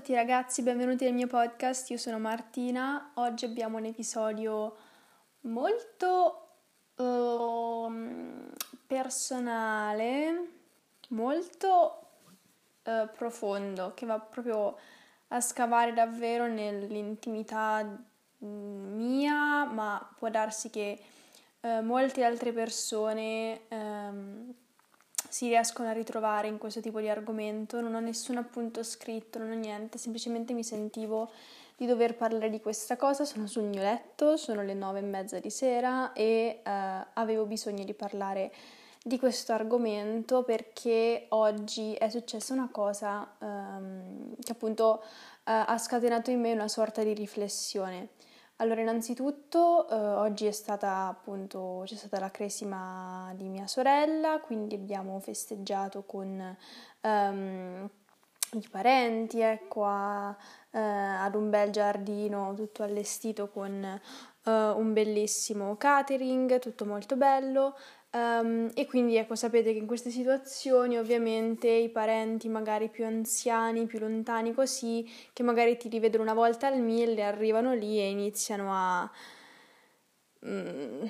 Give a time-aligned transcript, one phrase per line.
[0.00, 4.74] tutti ragazzi, benvenuti nel mio podcast, io sono Martina, oggi abbiamo un episodio
[5.40, 6.52] molto
[6.94, 7.92] uh,
[8.86, 10.52] personale,
[11.08, 12.06] molto
[12.84, 14.78] uh, profondo, che va proprio
[15.28, 20.98] a scavare davvero nell'intimità mm, mia, ma può darsi che
[21.60, 23.64] uh, molte altre persone...
[23.68, 24.54] Um,
[25.30, 29.52] si riescono a ritrovare in questo tipo di argomento, non ho nessun appunto scritto, non
[29.52, 31.30] ho niente, semplicemente mi sentivo
[31.76, 35.38] di dover parlare di questa cosa, sono sul mio letto, sono le nove e mezza
[35.38, 38.52] di sera e eh, avevo bisogno di parlare
[39.02, 45.06] di questo argomento perché oggi è successa una cosa ehm, che appunto eh,
[45.44, 48.08] ha scatenato in me una sorta di riflessione.
[48.60, 54.74] Allora, innanzitutto eh, oggi è stata appunto c'è stata la cresima di mia sorella, quindi
[54.74, 56.56] abbiamo festeggiato con
[57.00, 57.88] um,
[58.52, 60.36] i parenti, ecco, a,
[60.72, 64.00] eh, ad un bel giardino tutto allestito con
[64.44, 67.74] uh, un bellissimo catering, tutto molto bello.
[68.12, 73.86] Um, e quindi ecco, sapete che in queste situazioni ovviamente i parenti magari più anziani,
[73.86, 78.72] più lontani così, che magari ti rivedono una volta al mille, arrivano lì e iniziano
[78.72, 79.10] a
[80.44, 81.04] mm,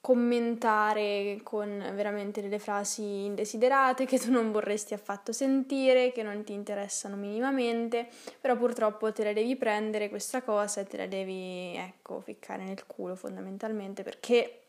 [0.00, 6.54] commentare con veramente delle frasi indesiderate che tu non vorresti affatto sentire, che non ti
[6.54, 8.08] interessano minimamente,
[8.40, 12.86] però purtroppo te la devi prendere questa cosa e te la devi, ecco, ficcare nel
[12.86, 14.60] culo fondamentalmente perché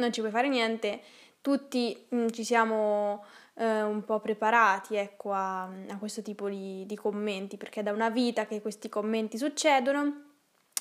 [0.00, 1.00] non ci puoi fare niente,
[1.40, 3.24] tutti mm, ci siamo
[3.54, 7.92] eh, un po' preparati ecco, a, a questo tipo di, di commenti, perché è da
[7.92, 10.28] una vita che questi commenti succedono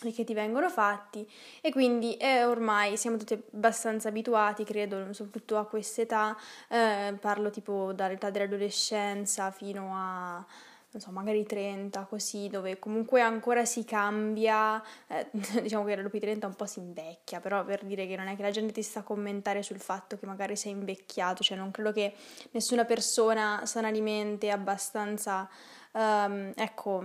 [0.02, 1.30] e che ti vengono fatti
[1.62, 6.38] e quindi eh, ormai siamo tutti abbastanza abituati, credo, soprattutto a quest'età,
[6.70, 10.46] eh, parlo tipo dall'età dell'adolescenza fino a
[10.92, 15.28] non so, magari 30, così, dove comunque ancora si cambia, eh,
[15.62, 18.36] diciamo che dopo i 30 un po' si invecchia, però per dire che non è
[18.36, 21.70] che la gente ti sta a commentare sul fatto che magari sei invecchiato, cioè non
[21.70, 22.16] credo che
[22.52, 25.48] nessuna persona sanamente abbastanza,
[25.92, 27.04] um, ecco,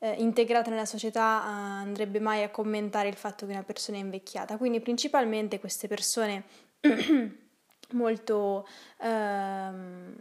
[0.00, 4.00] eh, integrata nella società uh, andrebbe mai a commentare il fatto che una persona è
[4.00, 6.44] invecchiata, quindi principalmente queste persone
[7.92, 8.66] molto...
[8.98, 10.14] Um,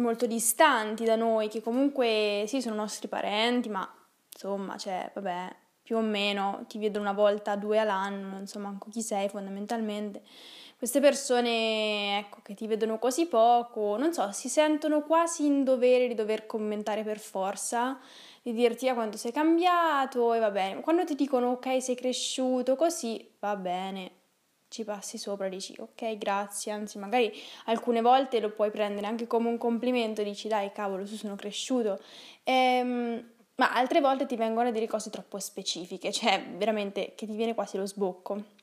[0.00, 3.88] molto distanti da noi, che comunque sì sono nostri parenti, ma
[4.32, 8.88] insomma, cioè, vabbè, più o meno ti vedo una volta, due all'anno, non so manco
[8.90, 10.22] chi sei fondamentalmente.
[10.78, 16.08] Queste persone, ecco, che ti vedono così poco, non so, si sentono quasi in dovere
[16.08, 17.98] di dover commentare per forza,
[18.40, 20.80] di dirti a ah, quanto sei cambiato e va bene.
[20.80, 24.19] Quando ti dicono ok, sei cresciuto, così va bene,
[24.70, 27.32] ci passi sopra, dici ok, grazie, anzi magari
[27.66, 32.00] alcune volte lo puoi prendere anche come un complimento, dici dai cavolo, tu sono cresciuto,
[32.44, 37.34] ehm, ma altre volte ti vengono a dire cose troppo specifiche, cioè veramente che ti
[37.34, 38.58] viene quasi lo sbocco.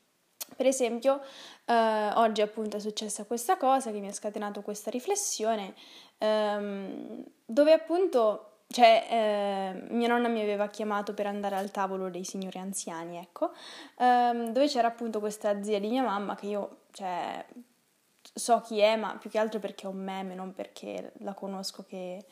[0.55, 1.21] Per esempio,
[1.65, 5.73] eh, oggi appunto è successa questa cosa che mi ha scatenato questa riflessione,
[6.19, 12.25] ehm, dove appunto cioè, eh, mia nonna mi aveva chiamato per andare al tavolo dei
[12.25, 13.51] signori anziani, ecco,
[13.97, 17.45] ehm, dove c'era appunto questa zia di mia mamma che io, cioè,
[18.33, 21.85] so chi è, ma più che altro perché è un meme, non perché la conosco
[21.87, 22.25] che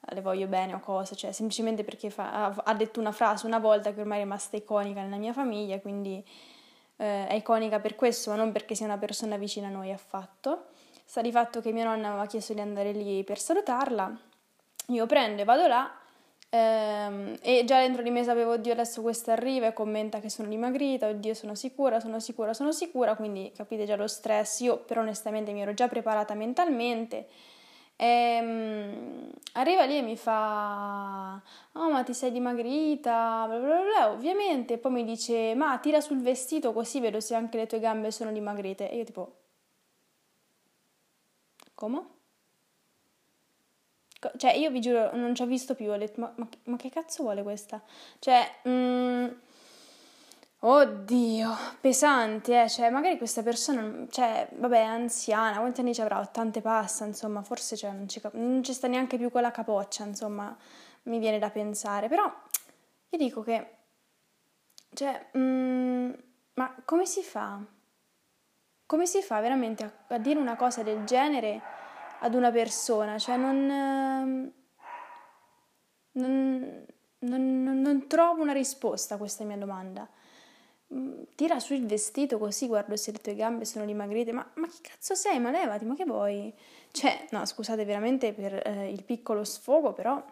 [0.00, 3.92] le voglio bene o cose, cioè semplicemente perché fa, ha, detto una frase una volta
[3.92, 6.24] che ormai è rimasta iconica nella mia famiglia, quindi
[6.96, 10.66] eh, è iconica per questo, ma non perché sia una persona vicina a noi affatto.
[11.04, 14.27] Sta di fatto che mia nonna aveva chiesto di andare lì per salutarla
[14.90, 15.90] io prendo e vado là
[16.50, 20.48] ehm, e già dentro di me sapevo, oddio adesso questa arriva e commenta che sono
[20.48, 25.02] dimagrita, oddio sono sicura, sono sicura, sono sicura, quindi capite già lo stress, io però
[25.02, 27.28] onestamente mi ero già preparata mentalmente.
[28.00, 31.42] E, um, arriva lì e mi fa:
[31.72, 33.44] Oh, ma ti sei dimagrita?
[33.48, 34.78] Bla bla bla, ovviamente.
[34.78, 38.30] Poi mi dice: Ma tira sul vestito così vedo se anche le tue gambe sono
[38.32, 38.88] dimagrite.
[38.90, 39.34] E io, tipo,
[41.74, 42.17] come?
[44.36, 46.90] Cioè, io vi giuro, non ci ho visto più, ho detto, ma, ma, ma che
[46.90, 47.80] cazzo vuole questa?
[48.18, 49.26] Cioè, mm,
[50.60, 56.18] oddio, pesante, eh, cioè, magari questa persona, cioè, vabbè, è anziana, quanti anni ci avrà?
[56.18, 60.56] 80 passa, insomma, forse cioè, non, ci, non ci sta neanche più quella capoccia, insomma,
[61.04, 62.24] mi viene da pensare, però
[63.10, 63.76] io dico che,
[64.94, 66.10] cioè, mm,
[66.54, 67.60] ma come si fa?
[68.86, 71.60] Come si fa veramente a, a dire una cosa del genere?
[72.20, 74.52] Ad una persona, cioè non, ehm,
[76.12, 76.84] non,
[77.20, 80.08] non, non trovo una risposta a questa mia domanda.
[80.94, 84.66] Mm, tira su il vestito così guardo se le tue gambe sono dimagrite, ma, ma
[84.68, 85.38] che cazzo sei?
[85.38, 86.52] Ma levati, ma che vuoi?
[86.90, 90.22] Cioè, no, scusate veramente per eh, il piccolo sfogo, però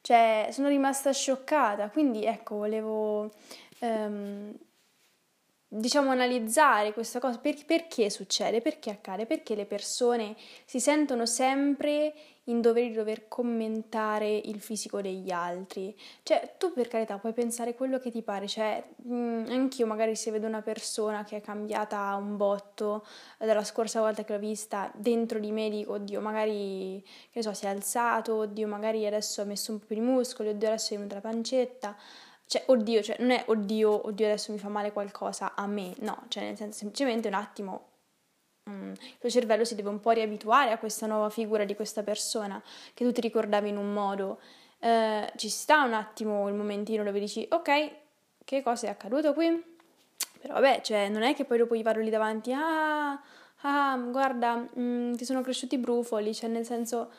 [0.00, 3.30] Cioè, sono rimasta scioccata, quindi ecco, volevo
[3.78, 4.52] ehm,
[5.74, 10.36] diciamo analizzare questa cosa, per, perché succede, perché accade, perché le persone
[10.66, 12.12] si sentono sempre
[12.46, 15.96] in dovere di dover commentare il fisico degli altri.
[16.22, 20.14] Cioè, tu per carità puoi pensare quello che ti pare, cioè, mh, mm, anch'io magari
[20.14, 23.06] se vedo una persona che è cambiata un botto
[23.38, 27.42] eh, dalla scorsa volta che l'ho vista, dentro di me dico, oddio, magari, che ne
[27.42, 30.68] so, si è alzato, oddio, magari adesso ha messo un po' più di muscoli, oddio,
[30.68, 31.96] adesso è venuta la pancetta.
[32.52, 36.24] Cioè, oddio, cioè, non è oddio, oddio, adesso mi fa male qualcosa a me, no,
[36.28, 37.88] cioè, nel senso, semplicemente un attimo
[38.68, 42.02] mm, il tuo cervello si deve un po' riabituare a questa nuova figura di questa
[42.02, 42.62] persona
[42.92, 44.38] che tu ti ricordavi in un modo.
[44.80, 47.90] Eh, ci sta un attimo il momentino dove dici, ok,
[48.44, 49.48] che cosa è accaduto qui?
[50.40, 53.12] Però vabbè, cioè, non è che poi dopo gli vado lì davanti, ah,
[53.62, 57.10] ah guarda, mm, ti sono cresciuti i brufoli, cioè nel senso...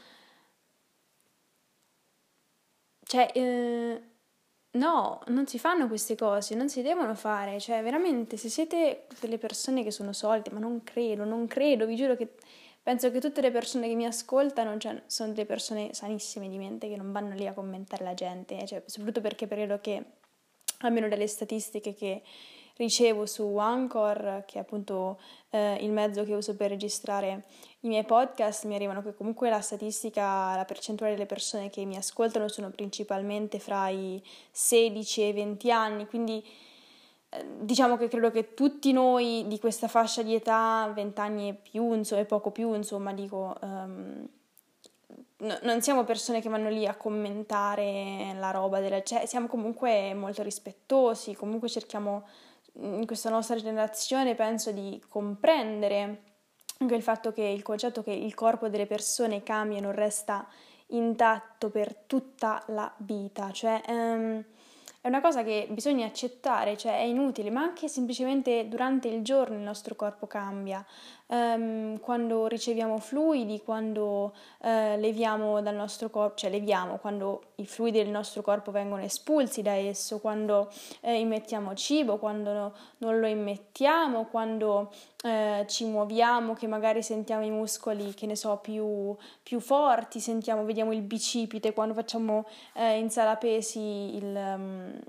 [3.06, 4.13] Cioè, eh,
[4.76, 9.38] No, non si fanno queste cose, non si devono fare, cioè veramente se siete delle
[9.38, 12.28] persone che sono solite, ma non credo, non credo, vi giuro che
[12.82, 16.90] penso che tutte le persone che mi ascoltano cioè, sono delle persone sanissime di mente
[16.90, 20.04] che non vanno lì a commentare la gente, cioè, soprattutto perché credo che,
[20.80, 22.24] almeno dalle statistiche che
[22.76, 27.44] ricevo su Anchor, che è appunto eh, il mezzo che uso per registrare
[27.82, 31.98] i miei podcast, mi arrivano che comunque la statistica, la percentuale delle persone che mi
[31.98, 34.22] ascoltano sono principalmente fra i
[34.52, 36.44] 16 e i 20 anni, quindi
[37.30, 41.54] eh, diciamo che credo che tutti noi di questa fascia di età, 20 anni e
[41.54, 43.56] più, insomma, e poco più, insomma, dico...
[43.62, 44.28] Um,
[45.62, 50.42] non siamo persone che vanno lì a commentare la roba della cioè siamo comunque molto
[50.42, 52.24] rispettosi, comunque cerchiamo
[52.80, 56.24] in questa nostra generazione penso di comprendere
[56.80, 60.48] anche il fatto che il concetto che il corpo delle persone cambia e non resta
[60.88, 64.44] intatto per tutta la vita, cioè um,
[65.02, 69.56] è una cosa che bisogna accettare, cioè è inutile, ma anche semplicemente durante il giorno
[69.56, 70.86] il nostro corpo cambia
[71.34, 77.98] um, quando riceviamo fluidi, quando uh, leviamo dal nostro corpo, cioè leviamo, quando i fluidi
[77.98, 80.70] del nostro corpo vengono espulsi da esso, quando
[81.02, 84.92] uh, immettiamo cibo, quando no, non lo immettiamo, quando
[85.24, 90.64] uh, ci muoviamo, che magari sentiamo i muscoli, che ne so, più, più forti, sentiamo,
[90.64, 92.46] vediamo il bicipite, quando facciamo
[92.76, 94.36] in sala pesi il...
[94.36, 95.00] Um,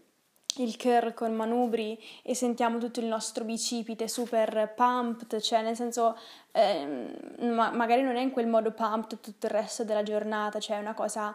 [0.56, 6.16] il curl con manubri e sentiamo tutto il nostro bicipite super pumped, cioè nel senso
[6.52, 6.86] eh,
[7.40, 10.80] ma magari non è in quel modo pumped tutto il resto della giornata, cioè è
[10.80, 11.34] una cosa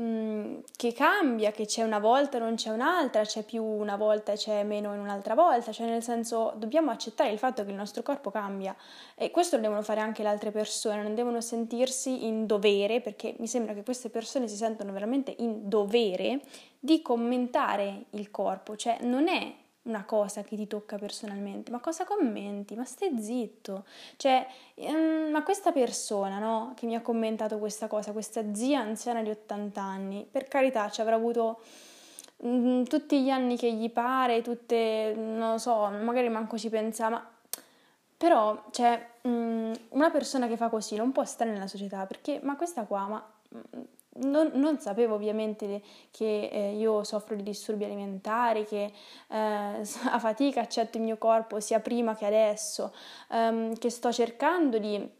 [0.00, 4.32] mm, che cambia, che c'è una volta e non c'è un'altra, c'è più una volta
[4.32, 7.76] e c'è meno in un'altra volta, cioè nel senso dobbiamo accettare il fatto che il
[7.76, 8.74] nostro corpo cambia
[9.14, 13.34] e questo lo devono fare anche le altre persone, non devono sentirsi in dovere, perché
[13.38, 16.40] mi sembra che queste persone si sentono veramente in dovere
[16.80, 22.04] di commentare il corpo, cioè non è una cosa che ti tocca personalmente, ma cosa
[22.04, 22.74] commenti?
[22.74, 23.84] Ma stai zitto.
[24.16, 24.46] Cioè,
[24.76, 29.30] um, ma questa persona, no, che mi ha commentato questa cosa, questa zia anziana di
[29.30, 31.60] 80 anni, per carità, ci avrà avuto
[32.38, 37.08] um, tutti gli anni che gli pare, tutte, non lo so, magari manco ci pensa,
[37.08, 37.30] ma
[38.16, 42.56] però, cioè, um, una persona che fa così non può stare nella società, perché, ma
[42.56, 43.26] questa qua, ma
[44.20, 48.92] non, non, sapevo ovviamente che eh, io soffro di disturbi alimentari, che
[49.28, 49.34] eh,
[50.10, 52.92] a fatica accetto il mio corpo sia prima che adesso,
[53.30, 55.18] ehm, che sto cercando di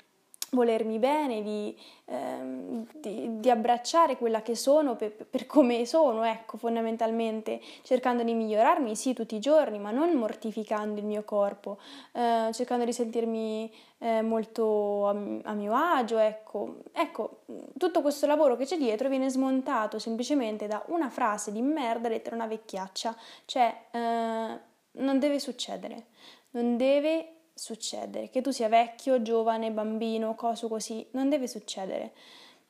[0.50, 1.76] volermi bene, di,
[2.06, 8.34] ehm, di, di, abbracciare quella che sono per, per, come sono, ecco, fondamentalmente, cercando di
[8.34, 11.78] migliorarmi, sì, tutti i giorni, ma non mortificando il mio corpo,
[12.12, 15.10] eh, cercando di sentirmi eh, molto a,
[15.50, 16.78] a, mio agio, ecco.
[16.92, 17.42] Ecco,
[17.78, 22.34] tutto questo lavoro che c'è dietro viene smontato semplicemente da una frase di merda detta
[22.34, 24.58] una vecchiaccia, cioè eh,
[24.92, 26.06] non deve succedere,
[26.50, 32.12] non deve succedere, che tu sia vecchio, giovane, bambino, coso così, non deve succedere.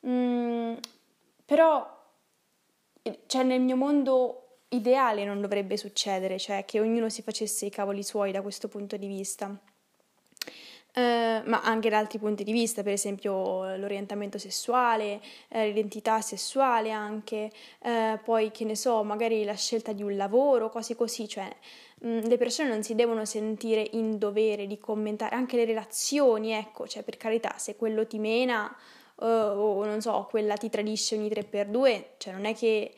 [0.05, 0.73] Mm,
[1.45, 1.99] però,
[3.25, 8.03] cioè nel mio mondo ideale non dovrebbe succedere, cioè che ognuno si facesse i cavoli
[8.03, 9.57] suoi da questo punto di vista.
[10.93, 10.99] Uh,
[11.45, 17.49] ma anche da altri punti di vista, per esempio l'orientamento sessuale, eh, l'identità sessuale anche,
[17.79, 21.49] uh, poi che ne so, magari la scelta di un lavoro, cose così, cioè
[22.03, 27.03] le persone non si devono sentire in dovere di commentare anche le relazioni, ecco, cioè
[27.03, 28.75] per carità, se quello ti mena
[29.15, 32.91] uh, o non so, quella ti tradisce ogni 3x2, cioè non è che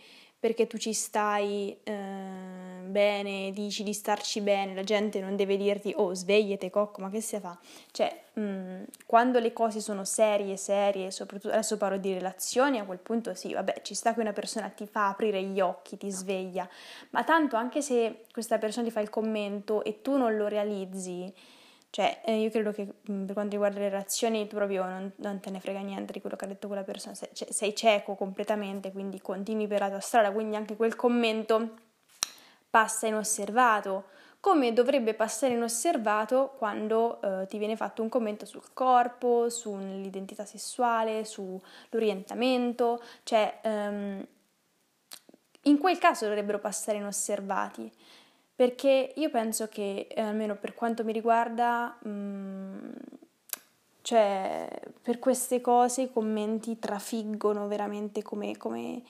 [0.43, 5.93] perché tu ci stai uh, bene, dici di starci bene, la gente non deve dirti
[5.95, 7.57] oh svegliate cocco, ma che si fa?
[7.91, 12.83] Cioè, mh, mm, quando le cose sono serie, serie, soprattutto adesso parlo di relazioni, a
[12.83, 16.11] quel punto sì, vabbè, ci sta che una persona ti fa aprire gli occhi, ti
[16.11, 16.67] sveglia,
[17.11, 21.33] ma tanto anche se questa persona ti fa il commento e tu non lo realizzi,
[21.93, 25.51] cioè, eh, io credo che per quanto riguarda le relazioni tu proprio non, non, te
[25.51, 28.91] ne frega niente di quello che ha detto quella persona, sei, cioè, sei cieco completamente,
[28.91, 31.75] quindi continui per la tua strada, quindi anche quel commento
[32.67, 34.05] passa inosservato,
[34.39, 41.25] come dovrebbe passare inosservato quando eh, ti viene fatto un commento sul corpo, sull'identità sessuale,
[41.25, 44.27] sull'orientamento, cioè ehm,
[45.61, 47.91] in quel caso dovrebbero passare inosservati
[48.55, 52.91] perché io penso che, eh, almeno per quanto mi riguarda, mh, mm,
[54.01, 54.67] cioè,
[55.01, 59.01] per queste cose i commenti trafiggono veramente come, come,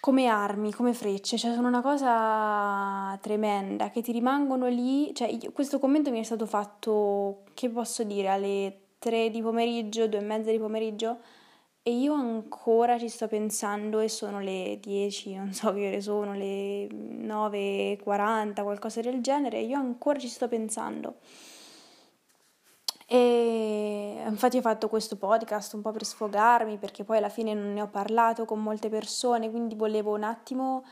[0.00, 5.52] come armi, come frecce, cioè sono una cosa tremenda, che ti rimangono lì, cioè io,
[5.52, 10.22] questo commento mi è stato fatto, che posso dire, alle 3 di pomeriggio, 2 e
[10.22, 11.18] mezza di pomeriggio,
[11.84, 16.32] e io ancora ci sto pensando e sono le 10, non so che ore sono,
[16.32, 21.16] le 9.40, qualcosa del genere, io ancora ci sto pensando.
[23.06, 27.72] E infatti ho fatto questo podcast un po' per sfogarmi, perché poi alla fine non
[27.72, 30.84] ne ho parlato con molte persone, quindi volevo un attimo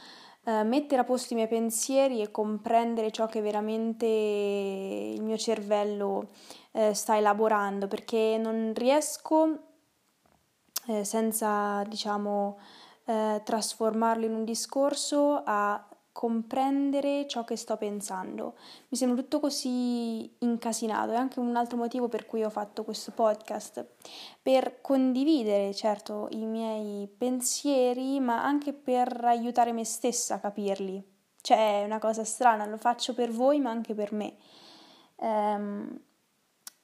[0.45, 6.31] eh, mettere a posto i miei pensieri e comprendere ciò che veramente il mio cervello
[6.73, 9.70] eh, sta elaborando, perché non riesco
[10.91, 12.59] eh, senza diciamo
[13.05, 18.55] eh, trasformarlo in un discorso, a comprendere ciò che sto pensando.
[18.89, 23.13] Mi sembra tutto così incasinato, è anche un altro motivo per cui ho fatto questo
[23.13, 23.87] podcast,
[24.43, 31.03] per condividere certo i miei pensieri, ma anche per aiutare me stessa a capirli.
[31.41, 34.35] Cioè è una cosa strana, lo faccio per voi, ma anche per me.
[35.17, 36.01] Um,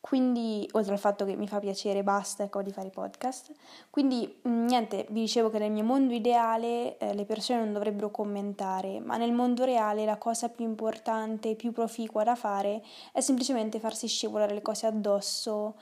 [0.06, 3.52] quindi, oltre al fatto che mi fa piacere, basta, ecco, di fare i podcast.
[3.90, 8.12] Quindi, mm, niente, vi dicevo che nel mio mondo ideale eh, le persone non dovrebbero
[8.12, 13.80] commentare, ma nel mondo reale la cosa più importante, più proficua da fare è semplicemente
[13.80, 15.74] farsi scivolare le cose addosso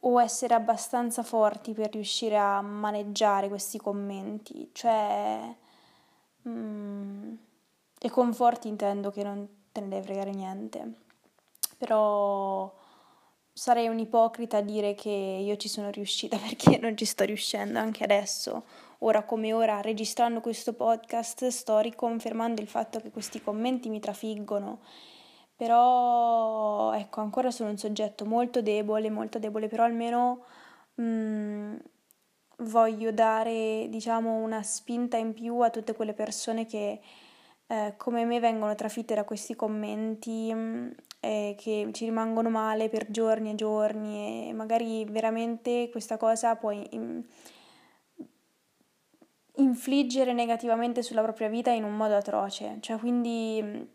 [0.00, 4.68] o essere abbastanza forti per riuscire a maneggiare questi commenti.
[4.72, 5.56] Cioè,
[6.46, 7.32] mm,
[8.02, 10.92] e con forti intendo che non te ne deve fregare niente.
[11.78, 12.70] Però
[13.52, 18.04] sarei un'ipocrita a dire che io ci sono riuscita perché non ci sto riuscendo anche
[18.04, 18.64] adesso.
[19.02, 24.80] Ora come ora, registrando questo podcast, sto riconfermando il fatto che questi commenti mi trafiggono.
[25.56, 30.44] Però, ecco, ancora sono un soggetto molto debole, molto debole, però almeno
[30.94, 31.76] mh, mm,
[32.58, 37.00] voglio dare, diciamo, una spinta in più a tutte quelle persone che
[37.70, 43.08] eh, come me vengono trafitte da questi commenti mh, eh, che ci rimangono male per
[43.12, 47.22] giorni e giorni e magari veramente questa cosa può in,
[49.54, 52.78] infliggere negativamente sulla propria vita in un modo atroce.
[52.80, 53.88] Cioè, quindi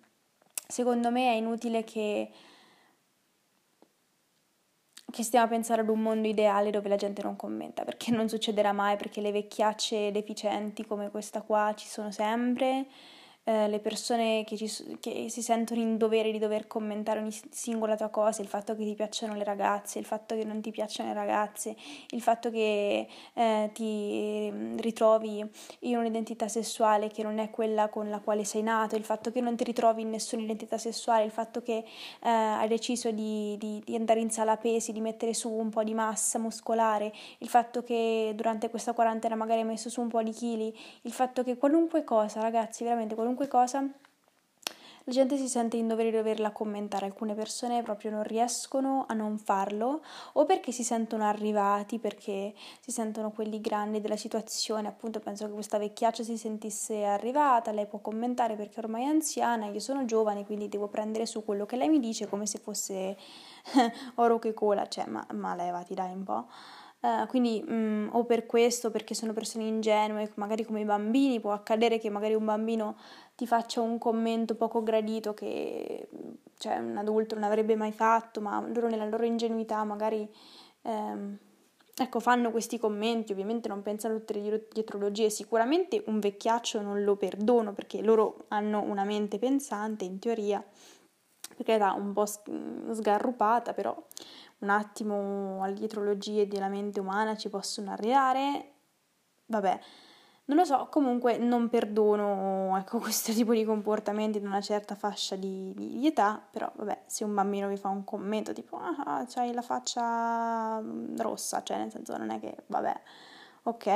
[0.67, 2.32] secondo me è inutile che
[5.12, 8.27] che stiamo a pensare ad un mondo ideale dove la gente non commenta, perché non
[8.27, 12.88] succederà mai, perché le vecchiacce deficienti come questa qua ci sono sempre
[13.48, 17.96] eh, le persone che, ci, che, si sentono in dovere di dover commentare ogni singola
[17.96, 21.10] tua cosa, il fatto che ti piacciono le ragazze, il fatto che non ti piacciono
[21.10, 21.75] le ragazze,
[22.10, 25.48] il fatto che eh, ti ritrovi
[25.82, 29.42] in un'identità sessuale che non è quella con la quale sei nato, il fatto che
[29.42, 31.78] non ti ritrovi in nessuna identità sessuale, il fatto che
[32.24, 35.84] eh, hai deciso di, di, di andare in sala pesi, di mettere su un po'
[35.84, 40.24] di massa muscolare, il fatto che durante questa quarantena magari hai messo su un po'
[40.24, 43.82] di chili, il fatto che qualunque cosa, ragazzi, veramente qualunque qualunque cosa,
[45.08, 49.13] la gente si sente in dovere di doverla commentare, alcune persone proprio non riescono a
[49.13, 50.01] non farlo
[50.34, 55.51] o perché si sentono arrivati, perché si sentono quelli grandi della situazione, appunto penso che
[55.51, 60.46] questa vecchiaccia si sentisse arrivata, lei può commentare perché ormai è anziana, io sono giovane,
[60.46, 63.18] quindi devo prendere su quello che lei mi dice come se fosse
[64.15, 66.48] oro che cola, cioè ma, ma levati dai un po'.
[67.06, 71.52] Uh, quindi um, o per questo, perché sono persone ingenue, magari come i bambini, può
[71.52, 72.98] accadere che magari un bambino
[73.36, 76.10] ti faccia un commento poco gradito che
[76.58, 80.28] cioè, un adulto non avrebbe mai fatto, ma loro nella loro ingenuità magari
[80.82, 81.38] ehm,
[81.96, 87.04] ecco, fanno questi commenti, ovviamente non pensano a tutte le dietrologie, sicuramente un vecchiaccio non
[87.04, 90.66] lo perdono perché loro hanno una mente pensante in teoria,
[91.56, 93.96] perché era un po' sgarrupata, però
[94.65, 98.72] un attimo alle dietrologie della mente umana ci possono arrivare,
[99.45, 99.79] vabbè
[100.45, 105.36] Non lo so, comunque non perdono ecco, questo tipo di comportamenti in una certa fascia
[105.36, 109.53] di, di, età, però vabbè, se un bambino vi fa un commento tipo ah, c'hai
[109.53, 113.01] la faccia mm, rossa, cioè nel senso non è che vabbè,
[113.63, 113.88] ok,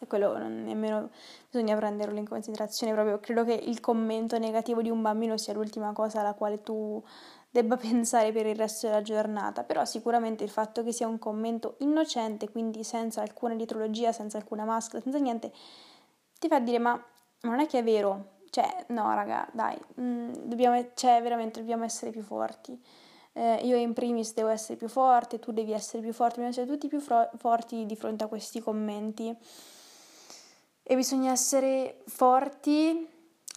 [0.08, 1.10] quello non nemmeno
[1.50, 5.92] bisogna prenderlo in considerazione proprio, credo che il commento negativo di un bambino sia l'ultima
[5.92, 7.02] cosa alla quale tu
[7.50, 11.76] debba pensare per il resto della giornata, però sicuramente il fatto che sia un commento
[11.80, 15.52] innocente, quindi senza alcuna dietrologia, senza alcuna maschera, senza niente,
[16.38, 17.02] ti fa dire ma,
[17.42, 21.84] non è che è vero, cioè no raga, dai, mh, mm, dobbiamo, cioè veramente dobbiamo
[21.84, 22.80] essere più forti.
[23.32, 26.66] Eh, io in primis devo essere più forte, tu devi essere più forte, dobbiamo essere
[26.66, 29.34] tutti più fro- forti di fronte a questi commenti.
[30.82, 33.08] E bisogna essere forti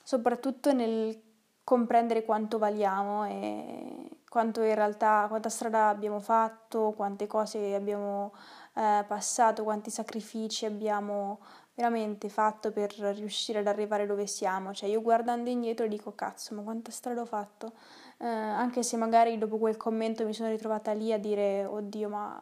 [0.04, 1.20] soprattutto nel
[1.64, 8.34] comprendere quanto valiamo e quanto in realtà, quanta strada abbiamo fatto, quante cose abbiamo
[8.76, 11.40] eh, passato, quanti sacrifici abbiamo
[11.76, 14.74] veramente fatto per riuscire ad arrivare dove siamo.
[14.74, 17.74] Cioè io guardando indietro dico cazzo, ma quanta strada ho fatto?
[18.18, 22.42] Eh, anche se magari dopo quel commento mi sono ritrovata lì a dire oddio, ma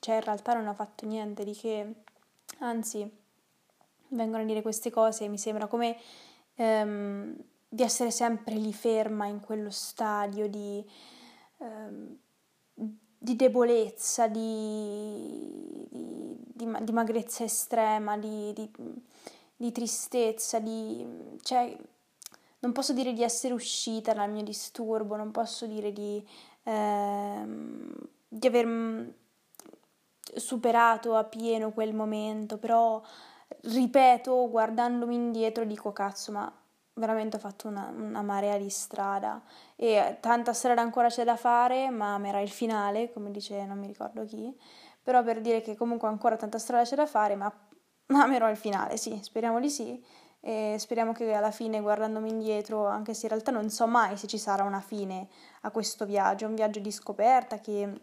[0.00, 1.94] cioè in realtà non ho fatto niente di che,
[2.60, 3.10] anzi
[4.08, 5.96] vengono a dire queste cose e mi sembra come
[6.54, 7.36] ehm,
[7.68, 10.84] di essere sempre lì ferma in quello stadio di,
[11.58, 12.16] ehm,
[13.18, 18.70] di debolezza, di, di, di, magrezza estrema, di,
[19.72, 20.62] tristezza,
[21.42, 21.76] cioè,
[22.60, 26.26] non posso dire di essere uscita dal mio disturbo, non posso dire di,
[26.62, 27.92] ehm,
[28.28, 29.08] di aver mm,
[30.36, 33.02] superato a pieno quel momento, però
[33.62, 36.52] ripeto, guardandomi indietro, dico cazzo, ma
[36.98, 39.42] veramente ho fatto una, una, marea di strada.
[39.76, 43.86] E tanta strada ancora c'è da fare, ma amerà il finale, come dice non mi
[43.86, 44.54] ricordo chi,
[45.02, 47.52] però per dire che comunque ancora tanta strada c'è da fare, ma,
[48.08, 50.04] amerò il finale, sì, speriamo di sì.
[50.40, 54.28] E speriamo che alla fine guardandomi indietro, anche se in realtà non so mai se
[54.28, 55.28] ci sarà una fine
[55.62, 58.00] a questo viaggio, un viaggio di scoperta che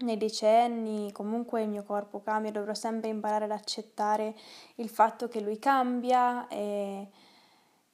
[0.00, 4.34] nei decenni comunque il mio corpo cambia, dovrò sempre imparare ad accettare
[4.76, 7.08] il fatto che lui cambia e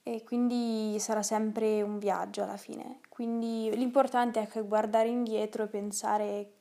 [0.03, 2.99] e quindi sarà sempre un viaggio alla fine.
[3.09, 6.51] Quindi l'importante è guardare indietro e pensare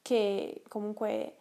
[0.00, 1.36] che comunque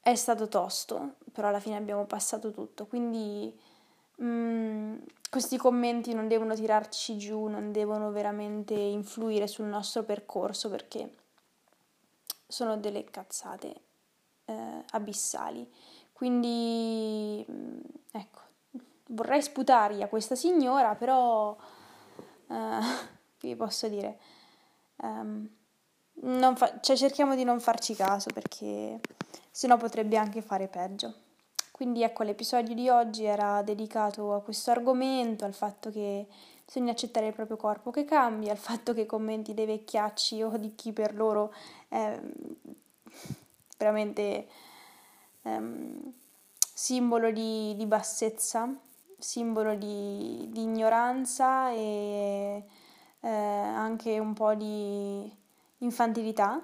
[0.00, 2.86] è stato tosto, però alla fine abbiamo passato tutto.
[2.86, 3.54] Quindi
[4.16, 4.96] mh, mm,
[5.30, 11.12] questi commenti non devono tirarci giù, non devono veramente influire sul nostro percorso perché
[12.46, 13.74] sono delle cazzate
[14.46, 15.70] eh, abissali.
[16.12, 17.80] Quindi mh, mm,
[18.12, 18.45] ecco
[19.08, 21.50] vorrei sputargli a questa signora, però
[22.46, 22.84] uh,
[23.40, 24.18] vi posso dire,
[24.96, 25.48] um,
[26.54, 29.00] fa- cioè cerchiamo di non farci caso perché
[29.50, 31.14] sennò potrebbe anche fare peggio.
[31.70, 36.26] Quindi ecco, l'episodio di oggi era dedicato a questo argomento, al fatto che
[36.64, 40.74] bisogna accettare il proprio corpo che cambia, al fatto che commenti dei vecchiacci o di
[40.74, 41.52] chi per loro
[41.88, 42.18] è
[43.76, 44.48] veramente
[45.42, 46.12] um,
[46.72, 48.74] simbolo di, di bassezza
[49.18, 52.64] simbolo di, di ignoranza e
[53.20, 55.30] eh, anche un po' di
[55.78, 56.62] infantilità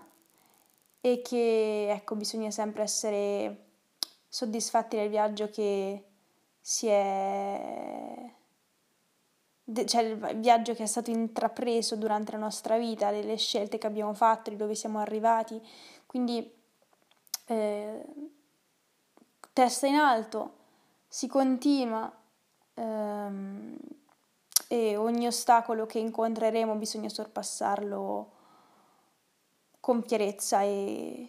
[1.01, 3.65] e che ecco bisogna sempre essere
[4.29, 6.05] soddisfatti del viaggio che
[6.61, 8.31] si è
[9.87, 14.12] cioè il viaggio che è stato intrapreso durante la nostra vita, delle scelte che abbiamo
[14.12, 15.61] fatto, di dove siamo arrivati.
[16.05, 16.53] Quindi
[17.47, 18.05] eh,
[19.53, 20.57] testa in alto,
[21.09, 22.12] si continua
[22.75, 23.77] ehm,
[24.69, 28.31] e ogni ostacolo che incontreremo bisogna sorpassarlo
[29.81, 31.29] con chiarezza e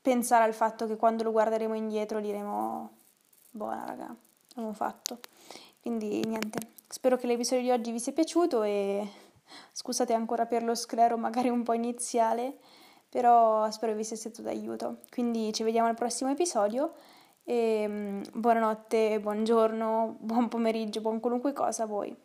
[0.00, 2.90] pensare al fatto che quando lo guarderemo indietro diremo
[3.50, 4.14] buona raga,
[4.52, 5.18] abbiamo fatto.
[5.80, 9.08] Quindi niente, spero che l'episodio di oggi vi sia piaciuto e
[9.72, 12.58] scusate ancora per lo sclero magari un po' iniziale,
[13.08, 14.98] però spero vi sia stato d'aiuto.
[15.10, 16.94] Quindi ci vediamo al prossimo episodio
[17.50, 22.16] e mm, buonanotte, buongiorno, buon pomeriggio, buon qualunque cosa a voi.